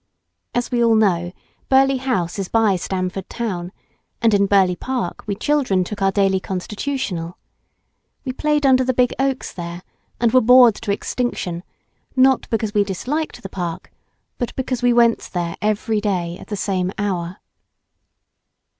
As 0.55 0.71
we 0.71 0.83
all 0.83 0.95
know, 0.95 1.31
Burleigh 1.69 1.99
House 1.99 2.39
is 2.39 2.47
by 2.49 2.75
Stamford 2.75 3.29
Town, 3.29 3.71
and 4.19 4.33
in 4.33 4.47
Burleigh 4.47 4.75
Park 4.75 5.23
we 5.27 5.35
children 5.35 5.83
took 5.83 6.01
our 6.01 6.11
daily 6.11 6.39
constitutional. 6.39 7.37
We 8.25 8.33
played 8.33 8.65
under 8.65 8.83
the 8.83 8.95
big 8.95 9.13
oaks 9.19 9.53
there, 9.53 9.83
and 10.19 10.31
were 10.31 10.41
bored 10.41 10.73
to 10.73 10.91
extinction, 10.91 11.63
not 12.15 12.49
because 12.49 12.73
we 12.73 12.83
disliked 12.83 13.43
the 13.43 13.49
park, 13.49 13.91
but 14.39 14.55
because 14.55 14.81
we 14.81 14.91
went 14.91 15.19
there 15.33 15.55
every 15.61 16.01
day 16.01 16.35
at 16.39 16.47
the 16.47 16.55
same 16.57 16.91
hour. 16.97 17.37